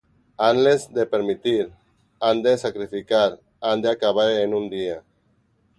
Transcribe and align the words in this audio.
¿hanles 0.35 0.91
de 0.91 1.05
permitir? 1.05 1.71
¿han 2.19 2.41
de 2.41 2.57
sacrificar? 2.57 3.39
¿han 3.61 3.83
de 3.83 3.91
acabar 3.91 4.31
en 4.31 4.55
un 4.55 4.67
día? 4.67 5.03